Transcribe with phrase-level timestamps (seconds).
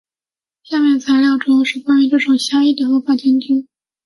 [0.63, 3.67] 下面的材料主要是关于这种狭义的合法监听。